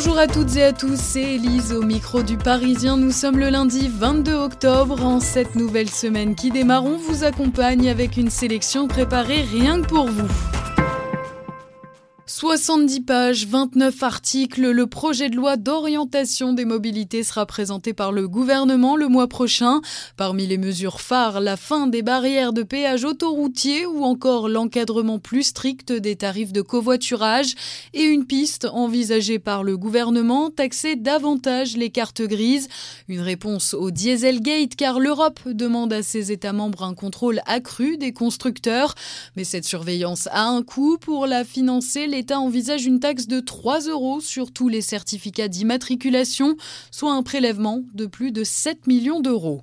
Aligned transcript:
Bonjour 0.00 0.18
à 0.18 0.28
toutes 0.28 0.54
et 0.54 0.62
à 0.62 0.72
tous, 0.72 0.96
c'est 0.96 1.34
Elise 1.34 1.72
au 1.72 1.82
micro 1.82 2.22
du 2.22 2.36
Parisien. 2.36 2.96
Nous 2.96 3.10
sommes 3.10 3.36
le 3.36 3.48
lundi 3.48 3.90
22 3.92 4.32
octobre. 4.32 5.04
En 5.04 5.18
cette 5.18 5.56
nouvelle 5.56 5.90
semaine 5.90 6.36
qui 6.36 6.52
démarre, 6.52 6.84
on 6.84 6.96
vous 6.96 7.24
accompagne 7.24 7.90
avec 7.90 8.16
une 8.16 8.30
sélection 8.30 8.86
préparée 8.86 9.42
rien 9.42 9.82
que 9.82 9.88
pour 9.88 10.06
vous. 10.06 10.28
70 12.40 13.00
pages, 13.00 13.48
29 13.48 14.00
articles, 14.04 14.70
le 14.70 14.86
projet 14.86 15.28
de 15.28 15.34
loi 15.34 15.56
d'orientation 15.56 16.52
des 16.52 16.64
mobilités 16.64 17.24
sera 17.24 17.46
présenté 17.46 17.92
par 17.92 18.12
le 18.12 18.28
gouvernement 18.28 18.94
le 18.94 19.08
mois 19.08 19.26
prochain. 19.26 19.80
Parmi 20.16 20.46
les 20.46 20.56
mesures 20.56 21.00
phares, 21.00 21.40
la 21.40 21.56
fin 21.56 21.88
des 21.88 22.02
barrières 22.02 22.52
de 22.52 22.62
péage 22.62 23.02
autoroutier 23.02 23.86
ou 23.86 24.04
encore 24.04 24.48
l'encadrement 24.48 25.18
plus 25.18 25.42
strict 25.42 25.90
des 25.90 26.14
tarifs 26.14 26.52
de 26.52 26.62
covoiturage 26.62 27.56
et 27.92 28.04
une 28.04 28.24
piste 28.24 28.68
envisagée 28.70 29.40
par 29.40 29.64
le 29.64 29.76
gouvernement, 29.76 30.48
taxer 30.50 30.94
davantage 30.94 31.76
les 31.76 31.90
cartes 31.90 32.22
grises. 32.22 32.68
Une 33.08 33.20
réponse 33.20 33.74
au 33.74 33.90
Dieselgate 33.90 34.76
car 34.76 35.00
l'Europe 35.00 35.40
demande 35.48 35.92
à 35.92 36.04
ses 36.04 36.30
États 36.30 36.52
membres 36.52 36.84
un 36.84 36.94
contrôle 36.94 37.40
accru 37.46 37.96
des 37.96 38.12
constructeurs. 38.12 38.94
Mais 39.34 39.42
cette 39.42 39.64
surveillance 39.64 40.28
a 40.30 40.44
un 40.44 40.62
coût 40.62 40.98
pour 40.98 41.26
la 41.26 41.42
financer. 41.42 42.06
l'État 42.28 42.40
envisage 42.40 42.84
une 42.84 43.00
taxe 43.00 43.26
de 43.26 43.40
3 43.40 43.88
euros 43.88 44.20
sur 44.20 44.52
tous 44.52 44.68
les 44.68 44.82
certificats 44.82 45.48
d'immatriculation, 45.48 46.58
soit 46.90 47.14
un 47.14 47.22
prélèvement 47.22 47.84
de 47.94 48.04
plus 48.04 48.32
de 48.32 48.44
7 48.44 48.86
millions 48.86 49.20
d'euros. 49.20 49.62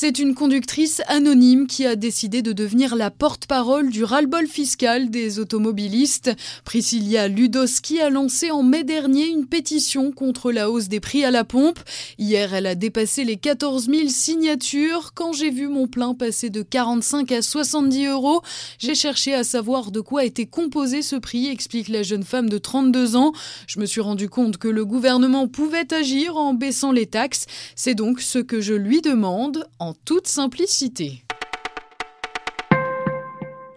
C'est 0.00 0.20
une 0.20 0.36
conductrice 0.36 1.02
anonyme 1.08 1.66
qui 1.66 1.84
a 1.84 1.96
décidé 1.96 2.40
de 2.40 2.52
devenir 2.52 2.94
la 2.94 3.10
porte-parole 3.10 3.90
du 3.90 4.04
ras-le-bol 4.04 4.46
fiscal 4.46 5.10
des 5.10 5.40
automobilistes. 5.40 6.30
Priscilla 6.64 7.26
Ludowski 7.26 8.00
a 8.00 8.08
lancé 8.08 8.52
en 8.52 8.62
mai 8.62 8.84
dernier 8.84 9.26
une 9.26 9.46
pétition 9.46 10.12
contre 10.12 10.52
la 10.52 10.70
hausse 10.70 10.86
des 10.86 11.00
prix 11.00 11.24
à 11.24 11.32
la 11.32 11.42
pompe. 11.42 11.80
Hier, 12.16 12.54
elle 12.54 12.66
a 12.66 12.76
dépassé 12.76 13.24
les 13.24 13.38
14 13.38 13.86
000 13.86 14.06
signatures. 14.06 15.14
Quand 15.14 15.32
j'ai 15.32 15.50
vu 15.50 15.66
mon 15.66 15.88
plein 15.88 16.14
passer 16.14 16.48
de 16.48 16.62
45 16.62 17.32
à 17.32 17.42
70 17.42 18.06
euros, 18.06 18.42
j'ai 18.78 18.94
cherché 18.94 19.34
à 19.34 19.42
savoir 19.42 19.90
de 19.90 20.00
quoi 20.00 20.24
était 20.24 20.46
composé 20.46 21.02
ce 21.02 21.16
prix, 21.16 21.48
explique 21.48 21.88
la 21.88 22.04
jeune 22.04 22.22
femme 22.22 22.48
de 22.48 22.58
32 22.58 23.16
ans. 23.16 23.32
Je 23.66 23.80
me 23.80 23.84
suis 23.84 24.00
rendu 24.00 24.28
compte 24.28 24.58
que 24.58 24.68
le 24.68 24.84
gouvernement 24.84 25.48
pouvait 25.48 25.92
agir 25.92 26.36
en 26.36 26.54
baissant 26.54 26.92
les 26.92 27.06
taxes. 27.06 27.46
C'est 27.74 27.96
donc 27.96 28.20
ce 28.20 28.38
que 28.38 28.60
je 28.60 28.74
lui 28.74 29.00
demande 29.02 29.66
toute 29.94 30.26
simplicité. 30.26 31.24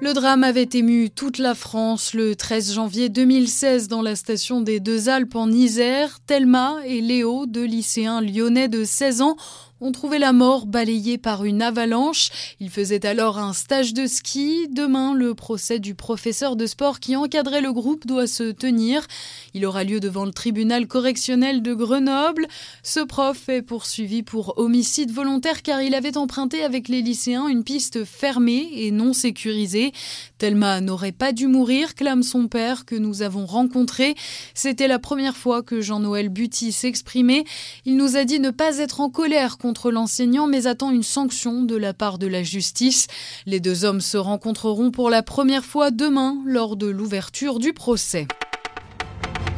Le 0.00 0.12
drame 0.12 0.44
avait 0.44 0.68
ému 0.74 1.10
toute 1.10 1.38
la 1.38 1.56
France 1.56 2.14
le 2.14 2.36
13 2.36 2.74
janvier 2.74 3.08
2016 3.08 3.88
dans 3.88 4.00
la 4.00 4.14
station 4.14 4.60
des 4.60 4.78
Deux 4.78 5.08
Alpes 5.08 5.34
en 5.34 5.50
Isère. 5.50 6.20
Thelma 6.24 6.76
et 6.84 7.00
Léo, 7.00 7.46
deux 7.46 7.64
lycéens 7.64 8.20
lyonnais 8.20 8.68
de 8.68 8.84
16 8.84 9.22
ans, 9.22 9.36
ont 9.80 9.92
trouvé 9.92 10.18
la 10.18 10.32
mort 10.32 10.66
balayée 10.66 11.18
par 11.18 11.44
une 11.44 11.62
avalanche. 11.62 12.30
Il 12.60 12.70
faisait 12.70 13.06
alors 13.06 13.38
un 13.38 13.52
stage 13.52 13.94
de 13.94 14.06
ski. 14.06 14.68
Demain, 14.70 15.14
le 15.14 15.34
procès 15.34 15.78
du 15.78 15.94
professeur 15.94 16.56
de 16.56 16.66
sport 16.66 17.00
qui 17.00 17.16
encadrait 17.16 17.60
le 17.60 17.72
groupe 17.72 18.06
doit 18.06 18.26
se 18.26 18.50
tenir. 18.50 19.06
Il 19.54 19.64
aura 19.64 19.84
lieu 19.84 20.00
devant 20.00 20.24
le 20.24 20.32
tribunal 20.32 20.86
correctionnel 20.86 21.62
de 21.62 21.74
Grenoble. 21.74 22.48
Ce 22.82 23.00
prof 23.00 23.48
est 23.48 23.62
poursuivi 23.62 24.22
pour 24.22 24.58
homicide 24.58 25.12
volontaire 25.12 25.62
car 25.62 25.82
il 25.82 25.94
avait 25.94 26.16
emprunté 26.16 26.62
avec 26.62 26.88
les 26.88 27.02
lycéens 27.02 27.48
une 27.48 27.64
piste 27.64 28.04
fermée 28.04 28.68
et 28.72 28.90
non 28.90 29.12
sécurisée. 29.12 29.92
Thelma 30.38 30.80
n'aurait 30.80 31.12
pas 31.12 31.32
dû 31.32 31.46
mourir, 31.46 31.94
clame 31.94 32.22
son 32.22 32.48
père 32.48 32.84
que 32.84 32.94
nous 32.94 33.22
avons 33.22 33.46
rencontré. 33.46 34.14
C'était 34.54 34.88
la 34.88 34.98
première 34.98 35.36
fois 35.36 35.62
que 35.62 35.80
Jean-Noël 35.80 36.28
Buty 36.28 36.72
s'exprimait. 36.72 37.44
Il 37.84 37.96
nous 37.96 38.16
a 38.16 38.24
dit 38.24 38.40
ne 38.40 38.50
pas 38.50 38.78
être 38.78 39.00
en 39.00 39.10
colère 39.10 39.58
contre 39.68 39.90
l'enseignant, 39.90 40.46
mais 40.46 40.66
attend 40.66 40.90
une 40.90 41.02
sanction 41.02 41.62
de 41.62 41.76
la 41.76 41.92
part 41.92 42.16
de 42.16 42.26
la 42.26 42.42
justice. 42.42 43.06
Les 43.44 43.60
deux 43.60 43.84
hommes 43.84 44.00
se 44.00 44.16
rencontreront 44.16 44.90
pour 44.90 45.10
la 45.10 45.22
première 45.22 45.62
fois 45.62 45.90
demain 45.90 46.38
lors 46.46 46.74
de 46.74 46.86
l'ouverture 46.86 47.58
du 47.58 47.74
procès. 47.74 48.26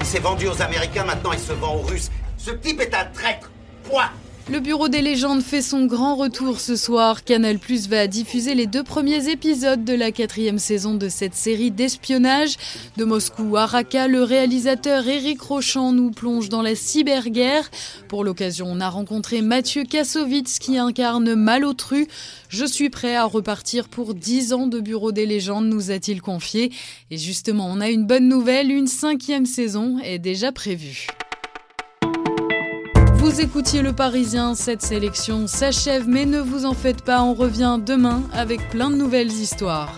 Il 0.00 0.04
s'est 0.04 0.18
vendu 0.18 0.48
aux 0.48 0.60
Américains, 0.62 1.04
maintenant 1.04 1.30
il 1.32 1.38
se 1.38 1.52
vend 1.52 1.76
aux 1.76 1.82
Russes. 1.82 2.10
Ce 2.38 2.50
type 2.50 2.80
est 2.80 2.92
un 2.92 3.04
traître. 3.04 3.52
Point. 3.84 4.10
Le 4.48 4.58
Bureau 4.58 4.88
des 4.88 5.02
légendes 5.02 5.42
fait 5.42 5.62
son 5.62 5.86
grand 5.86 6.16
retour 6.16 6.58
ce 6.58 6.74
soir. 6.74 7.22
Canal 7.22 7.58
Plus 7.58 7.88
va 7.88 8.08
diffuser 8.08 8.54
les 8.54 8.66
deux 8.66 8.82
premiers 8.82 9.28
épisodes 9.28 9.84
de 9.84 9.92
la 9.92 10.10
quatrième 10.10 10.58
saison 10.58 10.94
de 10.94 11.08
cette 11.08 11.34
série 11.34 11.70
d'espionnage. 11.70 12.56
De 12.96 13.04
Moscou 13.04 13.56
à 13.56 13.66
Raqqa, 13.66 14.08
le 14.08 14.24
réalisateur 14.24 15.06
Eric 15.06 15.40
Rochant 15.40 15.92
nous 15.92 16.10
plonge 16.10 16.48
dans 16.48 16.62
la 16.62 16.74
cyberguerre. 16.74 17.70
Pour 18.08 18.24
l'occasion, 18.24 18.66
on 18.68 18.80
a 18.80 18.88
rencontré 18.88 19.40
Mathieu 19.40 19.84
Kassovitz 19.84 20.58
qui 20.58 20.78
incarne 20.78 21.34
Malotru. 21.34 22.08
Je 22.48 22.64
suis 22.64 22.90
prêt 22.90 23.14
à 23.14 23.26
repartir 23.26 23.88
pour 23.88 24.14
10 24.14 24.52
ans 24.52 24.66
de 24.66 24.80
Bureau 24.80 25.12
des 25.12 25.26
légendes, 25.26 25.66
nous 25.66 25.92
a-t-il 25.92 26.20
confié. 26.20 26.72
Et 27.12 27.18
justement, 27.18 27.68
on 27.70 27.80
a 27.80 27.88
une 27.88 28.06
bonne 28.06 28.28
nouvelle, 28.28 28.72
une 28.72 28.88
cinquième 28.88 29.46
saison 29.46 29.98
est 30.02 30.18
déjà 30.18 30.50
prévue. 30.50 31.06
Vous 33.30 33.40
écoutiez 33.40 33.80
le 33.80 33.92
Parisien, 33.92 34.56
cette 34.56 34.82
sélection 34.82 35.46
s'achève, 35.46 36.08
mais 36.08 36.26
ne 36.26 36.40
vous 36.40 36.64
en 36.64 36.74
faites 36.74 37.02
pas, 37.02 37.22
on 37.22 37.32
revient 37.32 37.78
demain 37.80 38.24
avec 38.32 38.68
plein 38.70 38.90
de 38.90 38.96
nouvelles 38.96 39.30
histoires. 39.30 39.96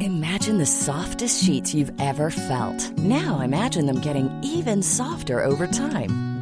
Imagine 0.00 0.58
the 0.58 0.66
softest 0.66 1.44
sheets 1.44 1.72
you've 1.72 1.92
ever 2.00 2.28
felt. 2.28 2.92
Now 2.98 3.40
imagine 3.40 3.86
them 3.86 4.00
getting 4.00 4.28
even 4.42 4.82
softer 4.82 5.40
over 5.40 5.68
time. 5.68 6.33